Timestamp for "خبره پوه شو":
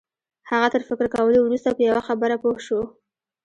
2.07-2.79